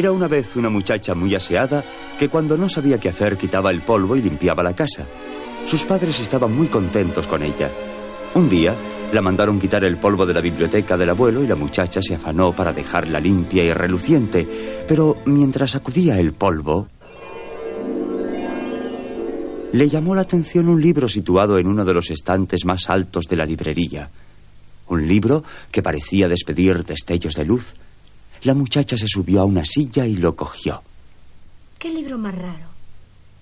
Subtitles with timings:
[0.00, 1.84] Era una vez una muchacha muy aseada
[2.18, 5.06] que cuando no sabía qué hacer quitaba el polvo y limpiaba la casa.
[5.66, 7.70] Sus padres estaban muy contentos con ella.
[8.34, 8.74] Un día
[9.12, 12.56] la mandaron quitar el polvo de la biblioteca del abuelo y la muchacha se afanó
[12.56, 14.48] para dejarla limpia y reluciente.
[14.88, 16.88] Pero mientras sacudía el polvo,
[19.70, 23.36] le llamó la atención un libro situado en uno de los estantes más altos de
[23.36, 24.08] la librería.
[24.88, 27.74] Un libro que parecía despedir destellos de luz.
[28.42, 30.82] La muchacha se subió a una silla y lo cogió.
[31.78, 32.68] ¿Qué libro más raro?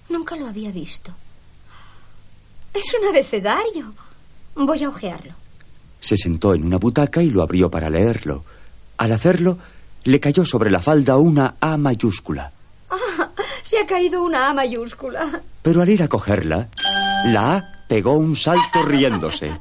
[0.08, 1.12] Nunca lo había visto.
[2.74, 3.92] Es un abecedario.
[4.54, 5.32] Voy a hojearlo.
[6.00, 8.44] Se sentó en una butaca y lo abrió para leerlo.
[8.96, 9.58] Al hacerlo,
[10.04, 12.52] le cayó sobre la falda una A mayúscula.
[12.90, 13.30] Ah,
[13.62, 15.42] se ha caído una A mayúscula.
[15.62, 16.68] Pero al ir a cogerla,
[17.26, 19.58] la A pegó un salto riéndose.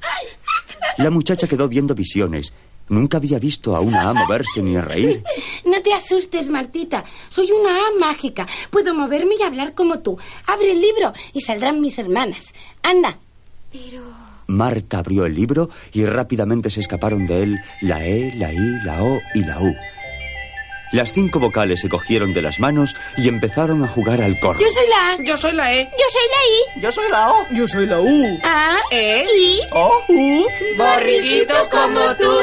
[0.97, 2.53] La muchacha quedó viendo visiones.
[2.89, 5.23] Nunca había visto a una A moverse ni a reír.
[5.65, 7.03] No te asustes, Martita.
[7.29, 8.47] Soy una A mágica.
[8.69, 10.17] Puedo moverme y hablar como tú.
[10.45, 12.53] Abre el libro y saldrán mis hermanas.
[12.81, 13.17] Anda.
[13.71, 14.01] Pero...
[14.47, 19.03] Marta abrió el libro y rápidamente se escaparon de él la E, la I, la
[19.03, 19.75] O y la U.
[20.91, 24.59] Las cinco vocales se cogieron de las manos y empezaron a jugar al corro.
[24.59, 25.17] Yo soy la A.
[25.23, 25.83] Yo soy la E.
[25.83, 26.81] Yo soy la I.
[26.81, 27.47] Yo soy la O.
[27.51, 28.39] Yo soy la U.
[28.43, 28.77] A.
[28.91, 29.23] E.
[29.23, 29.59] I.
[29.71, 30.03] O.
[30.07, 30.47] U.
[30.77, 32.39] Borriguito como tú.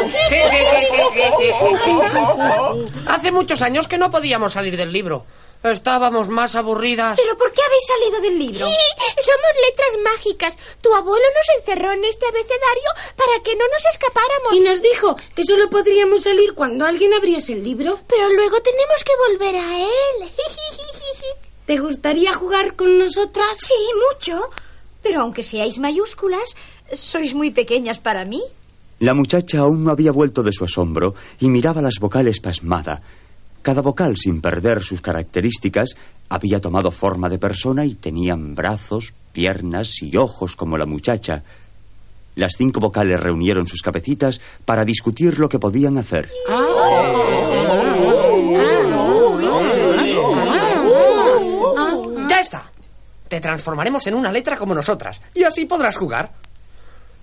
[3.07, 5.25] Hace muchos años que no podíamos salir del libro.
[5.65, 7.19] Estábamos más aburridas.
[7.19, 8.67] ¿Pero por qué habéis salido del libro?
[8.67, 10.59] Somos letras mágicas.
[10.83, 14.53] Tu abuelo nos encerró en este abecedario para que no nos escapáramos.
[14.53, 17.99] Y nos dijo que solo podríamos salir cuando alguien abriese el libro.
[18.07, 20.31] Pero luego tenemos que volver a él.
[21.65, 23.57] ¿Te gustaría jugar con nosotras?
[23.59, 23.75] Sí,
[24.11, 24.51] mucho.
[25.03, 26.57] Pero aunque seáis mayúsculas,
[26.93, 28.43] sois muy pequeñas para mí.
[29.01, 33.03] La muchacha aún no había vuelto de su asombro y miraba las vocales pasmada.
[33.65, 35.97] Cada vocal, sin perder sus características,
[36.29, 41.43] había tomado forma de persona y tenían brazos, piernas y ojos como la muchacha.
[42.35, 46.31] Las cinco vocales reunieron sus cabecitas para discutir lo que podían hacer.
[52.29, 52.71] Ya está.
[53.29, 56.33] Te transformaremos en una letra como nosotras y así podrás jugar.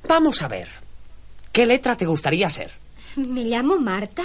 [0.08, 0.70] Vamos a ver.
[1.52, 2.72] ¿Qué letra te gustaría ser?
[3.16, 4.24] Me llamo Marta.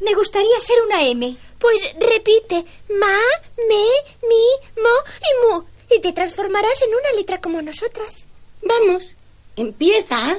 [0.00, 1.36] Me gustaría ser una M.
[1.58, 2.64] Pues repite.
[2.98, 3.18] Ma,
[3.56, 3.84] me,
[4.28, 5.64] mi, mo y mu.
[5.90, 8.24] Y te transformarás en una letra como nosotras.
[8.62, 9.16] Vamos.
[9.56, 10.38] Empieza.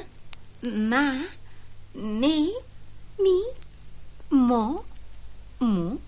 [0.62, 1.26] Ma,
[1.94, 2.50] me,
[3.18, 3.42] mi,
[4.30, 4.84] mo,
[5.58, 5.98] mu.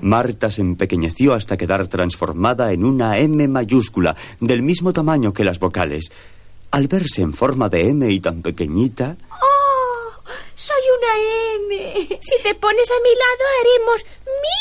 [0.00, 5.58] Marta se empequeñeció hasta quedar transformada en una M mayúscula, del mismo tamaño que las
[5.58, 6.12] vocales.
[6.70, 9.16] Al verse en forma de M y tan pequeñita,
[11.04, 11.14] una
[11.56, 12.18] M.
[12.20, 14.04] Si te pones a mi lado haremos
[14.42, 14.60] mi.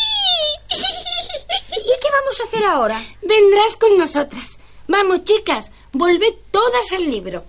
[1.78, 3.02] ¿Y qué vamos a hacer ahora?
[3.22, 4.60] Vendrás con nosotras.
[4.88, 7.44] Vamos, chicas, volved todas al libro.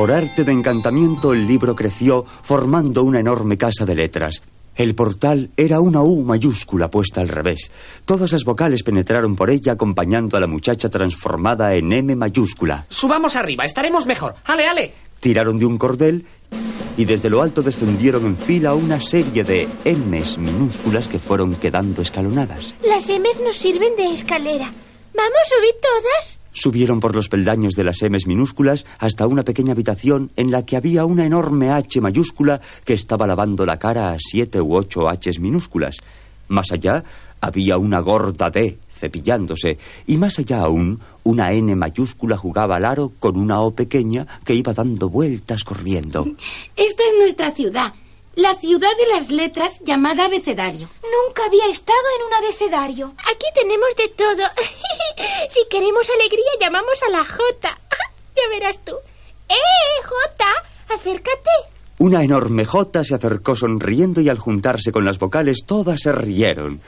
[0.00, 4.42] por arte de encantamiento, el libro creció formando una enorme casa de letras.
[4.76, 7.70] El portal era una U mayúscula puesta al revés.
[8.04, 12.86] Todas las vocales penetraron por ella acompañando a la muchacha transformada en M mayúscula.
[12.88, 14.36] Subamos arriba, estaremos mejor.
[14.44, 14.94] Ale, ale.
[15.20, 16.24] Tiraron de un cordel
[16.96, 22.02] y desde lo alto descendieron en fila una serie de M's minúsculas que fueron quedando
[22.02, 22.74] escalonadas.
[22.86, 24.70] Las M's nos sirven de escalera.
[25.20, 26.40] ¿Vamos a subir todas?
[26.54, 30.76] Subieron por los peldaños de las M's minúsculas hasta una pequeña habitación en la que
[30.76, 35.38] había una enorme H mayúscula que estaba lavando la cara a siete u ocho H's
[35.38, 35.98] minúsculas.
[36.48, 37.04] Más allá
[37.38, 39.76] había una gorda D cepillándose
[40.06, 44.54] y más allá aún una N mayúscula jugaba al aro con una O pequeña que
[44.54, 46.24] iba dando vueltas corriendo.
[46.76, 47.92] Esta es nuestra ciudad.
[48.36, 50.88] La ciudad de las letras llamada abecedario.
[51.02, 53.12] Nunca había estado en un abecedario.
[53.18, 54.46] Aquí tenemos de todo.
[55.48, 57.78] si queremos alegría, llamamos a la J.
[58.36, 58.96] ya verás tú.
[59.48, 60.44] ¡Eh, J!
[60.94, 61.50] Acércate.
[61.98, 66.80] Una enorme J se acercó sonriendo y al juntarse con las vocales todas se rieron.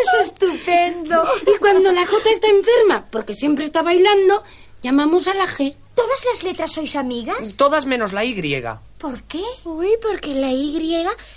[0.00, 1.24] Es estupendo.
[1.46, 4.42] Y cuando la J está enferma, porque siempre está bailando,
[4.82, 5.74] llamamos a la G.
[5.94, 7.56] ¿Todas las letras sois amigas?
[7.58, 8.32] Todas menos la Y.
[9.02, 9.42] ¿Por qué?
[9.64, 10.76] Uy, porque la Y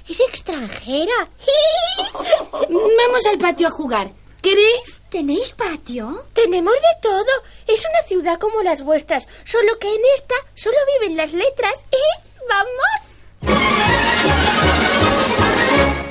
[0.07, 1.11] es extranjera.
[2.51, 4.11] Vamos al patio a jugar.
[4.39, 5.01] ¿Queréis?
[5.09, 6.25] ¿Tenéis patio?
[6.33, 7.25] Tenemos de todo.
[7.67, 11.83] Es una ciudad como las vuestras, solo que en esta solo viven las letras.
[11.91, 12.21] ¿Eh?
[12.47, 13.17] ¿Vamos?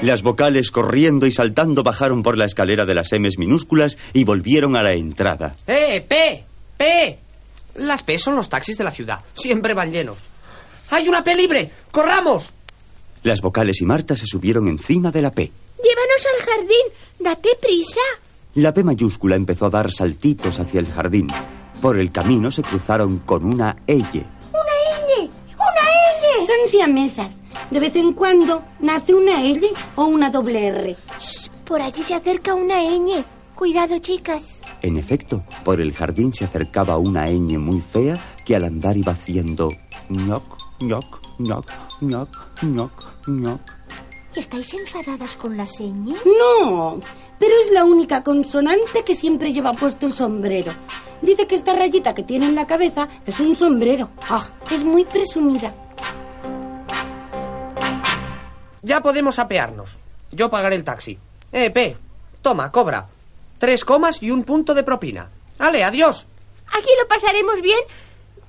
[0.02, 4.74] Las vocales corriendo y saltando bajaron por la escalera de las M's minúsculas y volvieron
[4.74, 5.54] a la entrada.
[5.68, 6.44] ¡Eh, P!
[6.76, 7.18] ¡P!
[7.76, 9.20] Las P son los taxis de la ciudad.
[9.34, 10.33] Siempre van llenos.
[10.90, 11.70] ¡Hay una P libre!
[11.90, 12.52] ¡Corramos!
[13.22, 15.50] Las vocales y Marta se subieron encima de la P.
[15.82, 16.86] Llévanos al jardín.
[17.18, 18.00] Date prisa.
[18.54, 21.28] La P mayúscula empezó a dar saltitos hacia el jardín.
[21.80, 24.02] Por el camino se cruzaron con una L.
[24.02, 24.18] ¡Una
[25.18, 25.30] L!
[25.56, 26.46] ¡Una L!
[26.46, 27.42] Son siamesas.
[27.70, 30.96] De vez en cuando nace una L o una doble R.
[31.18, 33.24] Shh, por allí se acerca una ñ.
[33.54, 34.60] Cuidado, chicas.
[34.82, 39.12] En efecto, por el jardín se acercaba una ñ muy fea que al andar iba
[39.12, 39.70] haciendo
[40.08, 40.42] ñoc,
[40.86, 41.66] ñoc, ñoc,
[42.00, 42.28] ñoc,
[42.62, 42.92] ñoc,
[43.26, 43.60] ñoc.
[44.34, 46.16] ¿Estáis enfadadas con la seña?
[46.60, 46.98] No,
[47.38, 50.72] pero es la única consonante que siempre lleva puesto el sombrero.
[51.22, 54.10] Dice que esta rayita que tiene en la cabeza es un sombrero.
[54.28, 55.72] Ah, es muy presumida.
[58.82, 59.90] Ya podemos apearnos.
[60.32, 61.18] Yo pagaré el taxi.
[61.52, 61.96] Eh, P.
[62.42, 63.06] Toma, cobra.
[63.58, 65.30] Tres comas y un punto de propina.
[65.58, 66.26] Ale, adiós.
[66.66, 67.78] Aquí lo pasaremos bien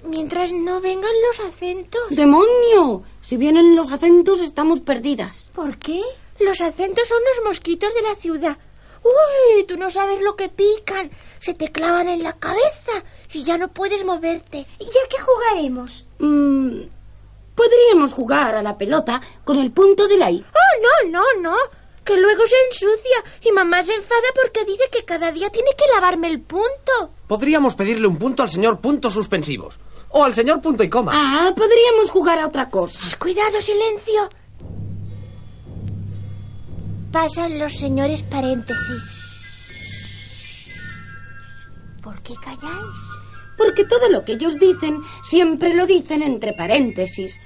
[0.08, 2.02] mientras no vengan los acentos.
[2.10, 3.04] ¡Demonio!
[3.22, 5.52] Si vienen los acentos estamos perdidas.
[5.54, 6.02] ¿Por qué?
[6.40, 8.58] Los acentos son los mosquitos de la ciudad.
[9.04, 11.12] Uy, tú no sabes lo que pican.
[11.40, 13.04] Se te clavan en la cabeza
[13.34, 14.66] y ya no puedes moverte.
[14.80, 16.06] ¿Y ya qué jugaremos?
[16.20, 16.82] Mm,
[17.54, 20.44] podríamos jugar a la pelota con el punto de la I.
[20.44, 21.56] Oh, no, no, no.
[22.04, 25.92] Que luego se ensucia y mamá se enfada porque dice que cada día tiene que
[25.94, 27.12] lavarme el punto.
[27.28, 29.80] Podríamos pedirle un punto al señor puntos suspensivos.
[30.10, 31.12] O al señor punto y coma.
[31.14, 33.00] Ah, podríamos jugar a otra cosa.
[33.18, 34.30] Cuidado, silencio.
[37.12, 39.20] Pasan los señores paréntesis.
[42.02, 42.98] ¿Por qué calláis?
[43.58, 47.40] Porque todo lo que ellos dicen siempre lo dicen entre paréntesis.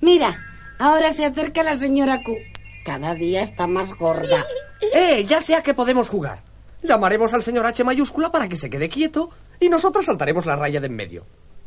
[0.00, 0.38] Mira,
[0.78, 2.36] ahora se acerca la señora Q.
[2.84, 4.44] Cada día está más gorda.
[4.92, 6.42] Eh, ya sé a qué podemos jugar.
[6.82, 10.80] Llamaremos al señor H mayúscula para que se quede quieto y nosotros saltaremos la raya
[10.80, 11.24] de en medio.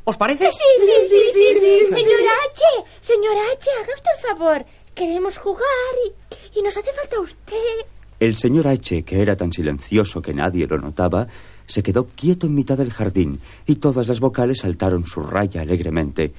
[0.09, 0.51] ¿Os parece?
[0.51, 1.91] Sí, sí, sí, sí, sí.
[1.91, 2.63] Señora H,
[3.00, 4.65] señora H, haga usted el favor.
[4.95, 7.85] Queremos jugar y, y nos hace falta usted.
[8.19, 11.27] El señor H, que era tan silencioso que nadie lo notaba,
[11.67, 16.33] se quedó quieto en mitad del jardín y todas las vocales saltaron su raya alegremente.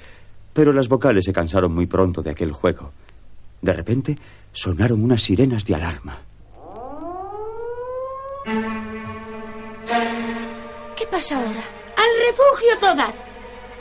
[0.52, 2.90] Pero las vocales se cansaron muy pronto de aquel juego.
[3.62, 4.16] De repente
[4.52, 6.18] sonaron unas sirenas de alarma.
[10.96, 11.62] ¿Qué pasa ahora?
[11.96, 13.29] ¡Al refugio todas!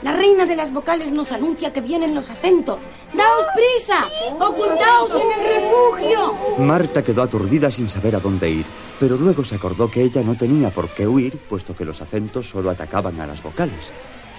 [0.01, 2.79] La reina de las vocales nos anuncia que vienen los acentos.
[3.13, 4.05] ¡Daos prisa!
[4.33, 6.33] ¡Ocultaos en el refugio!
[6.57, 8.65] Marta quedó aturdida sin saber a dónde ir,
[8.97, 12.47] pero luego se acordó que ella no tenía por qué huir, puesto que los acentos
[12.47, 13.91] solo atacaban a las vocales.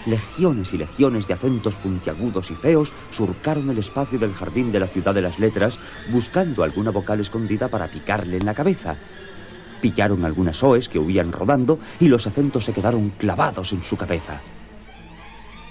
[0.07, 4.89] Legiones y legiones de acentos puntiagudos y feos surcaron el espacio del jardín de la
[4.89, 5.79] ciudad de las letras,
[6.11, 8.97] buscando alguna vocal escondida para picarle en la cabeza.
[9.83, 14.41] Pillaron algunas oes que huían rodando y los acentos se quedaron clavados en su cabeza.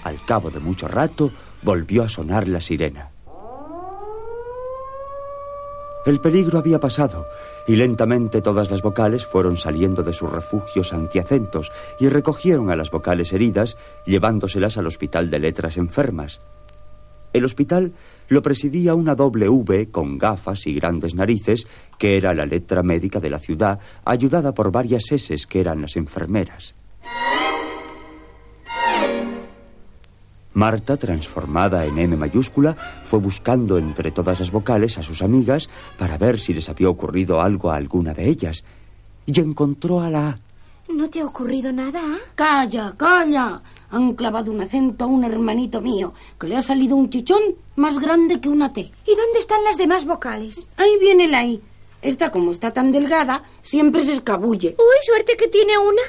[0.04, 1.30] Al cabo de mucho rato
[1.62, 3.10] volvió a sonar la sirena.
[6.06, 7.26] El peligro había pasado
[7.68, 12.90] y lentamente todas las vocales fueron saliendo de sus refugios antiacentos y recogieron a las
[12.90, 16.40] vocales heridas llevándoselas al hospital de letras enfermas.
[17.34, 17.92] El hospital
[18.28, 21.66] lo presidía una doble V con gafas y grandes narices,
[21.98, 25.96] que era la letra médica de la ciudad, ayudada por varias S que eran las
[25.96, 26.74] enfermeras.
[30.60, 36.18] Marta, transformada en M mayúscula, fue buscando entre todas las vocales a sus amigas para
[36.18, 38.62] ver si les había ocurrido algo a alguna de ellas.
[39.24, 40.38] Y encontró a la A.
[40.90, 42.02] ¿No te ha ocurrido nada?
[42.34, 43.62] ¡Calla, calla!
[43.88, 47.40] Han clavado un acento a un hermanito mío, que le ha salido un chichón
[47.76, 48.80] más grande que una T.
[48.82, 50.68] ¿Y dónde están las demás vocales?
[50.76, 51.58] Ahí viene la I.
[52.02, 54.76] Esta, como está tan delgada, siempre se escabulle.
[54.78, 56.02] Uy, suerte que tiene una.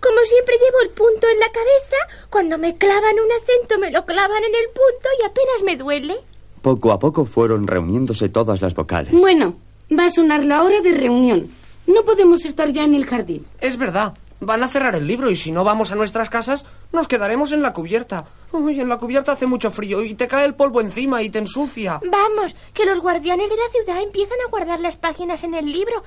[0.00, 1.96] Como siempre llevo el punto en la cabeza,
[2.30, 6.14] cuando me clavan un acento me lo clavan en el punto y apenas me duele.
[6.62, 9.12] Poco a poco fueron reuniéndose todas las vocales.
[9.12, 9.56] Bueno,
[9.96, 11.50] va a sonar la hora de reunión.
[11.86, 13.46] No podemos estar ya en el jardín.
[13.60, 14.14] Es verdad.
[14.42, 17.60] Van a cerrar el libro y si no vamos a nuestras casas, nos quedaremos en
[17.60, 18.24] la cubierta.
[18.52, 21.38] Uy, en la cubierta hace mucho frío y te cae el polvo encima y te
[21.40, 22.00] ensucia.
[22.10, 26.02] Vamos, que los guardianes de la ciudad empiezan a guardar las páginas en el libro.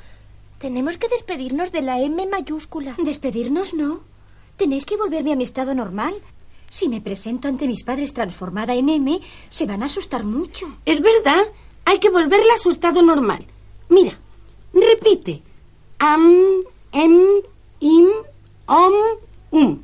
[0.63, 2.95] Tenemos que despedirnos de la M mayúscula.
[2.97, 3.99] Despedirnos no.
[4.55, 6.13] Tenéis que volverme a mi estado normal.
[6.69, 10.65] Si me presento ante mis padres transformada en M, se van a asustar mucho.
[10.85, 11.43] Es verdad,
[11.83, 13.45] hay que volverla a su estado normal.
[13.89, 14.17] Mira,
[14.73, 15.41] repite.
[15.99, 16.31] Am,
[16.93, 17.41] em,
[17.81, 18.07] im,
[18.65, 18.93] om,
[19.51, 19.79] um.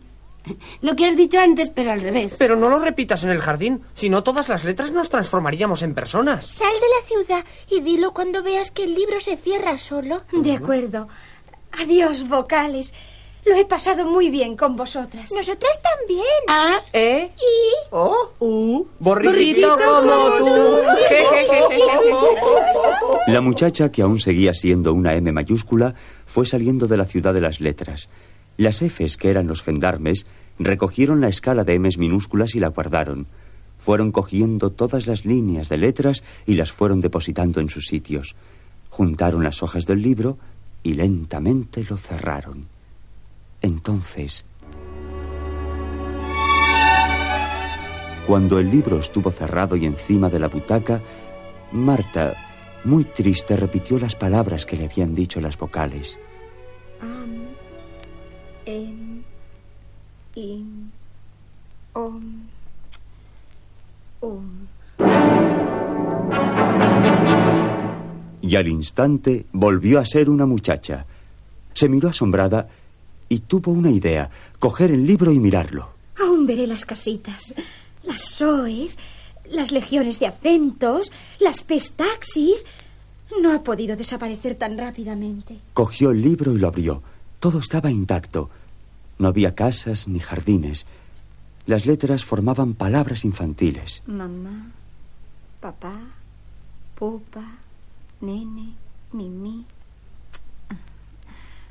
[0.81, 2.35] Lo que has dicho antes, pero al revés.
[2.37, 5.93] Pero no lo repitas en el jardín, si no todas las letras nos transformaríamos en
[5.93, 6.45] personas.
[6.45, 10.23] Sal de la ciudad y dilo cuando veas que el libro se cierra solo.
[10.31, 11.07] De acuerdo.
[11.71, 12.93] Adiós, vocales.
[13.45, 15.31] Lo he pasado muy bien con vosotras.
[15.31, 16.25] Nosotras también.
[16.47, 17.31] A, ¿Eh?
[17.37, 18.31] Y ¿Oh?
[18.39, 18.85] U.
[18.99, 20.79] Borriquito como tú.
[23.27, 27.41] La muchacha, que aún seguía siendo una M mayúscula, fue saliendo de la ciudad de
[27.41, 28.09] las letras.
[28.57, 30.25] Las Fs, que eran los gendarmes,
[30.59, 33.27] recogieron la escala de Ms minúsculas y la guardaron.
[33.79, 38.35] Fueron cogiendo todas las líneas de letras y las fueron depositando en sus sitios.
[38.89, 40.37] Juntaron las hojas del libro
[40.83, 42.65] y lentamente lo cerraron.
[43.61, 44.45] Entonces,
[48.27, 51.01] cuando el libro estuvo cerrado y encima de la butaca,
[51.71, 52.35] Marta,
[52.83, 56.19] muy triste, repitió las palabras que le habían dicho las vocales.
[61.93, 62.47] Om,
[64.21, 64.67] um.
[68.41, 71.05] Y al instante volvió a ser una muchacha.
[71.73, 72.67] Se miró asombrada
[73.27, 75.89] y tuvo una idea, coger el libro y mirarlo.
[76.19, 77.53] Aún veré las casitas,
[78.03, 78.97] las soes,
[79.49, 82.65] las legiones de acentos, las pestaxis.
[83.41, 85.59] No ha podido desaparecer tan rápidamente.
[85.73, 87.03] Cogió el libro y lo abrió.
[87.39, 88.49] Todo estaba intacto.
[89.19, 90.87] No había casas ni jardines.
[91.69, 94.01] Las letras formaban palabras infantiles.
[94.07, 94.71] Mamá,
[95.59, 95.93] papá,
[96.95, 97.45] pupa,
[98.21, 98.73] nene,
[99.13, 99.67] mimi.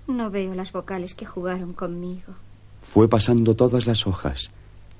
[0.06, 2.34] No veo las vocales que jugaron conmigo.
[2.80, 4.52] Fue pasando todas las hojas.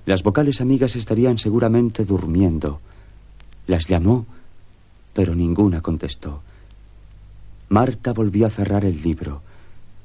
[0.05, 2.81] Las vocales amigas estarían seguramente durmiendo.
[3.69, 4.26] Las llamó,
[5.12, 6.43] pero ninguna contestó.
[7.69, 9.43] Marta volvió a cerrar el libro,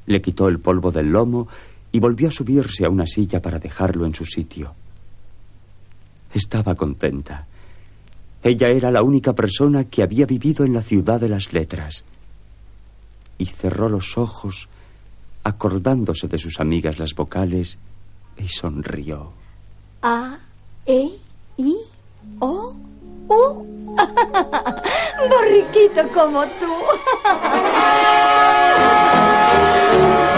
[0.06, 1.48] le quitó el polvo del lomo
[1.92, 4.76] y volvió a subirse a una silla para dejarlo en su sitio.
[6.34, 7.46] Estaba contenta.
[8.42, 12.04] Ella era la única persona que había vivido en la ciudad de las letras.
[13.38, 14.68] Y cerró los ojos,
[15.44, 17.78] acordándose de sus amigas las vocales,
[18.38, 19.32] y sonrió.
[20.02, 20.40] A,
[20.86, 21.10] E,
[21.58, 21.76] I,
[22.40, 22.76] O,
[23.30, 23.96] U.
[25.30, 26.74] Borriquito como tú.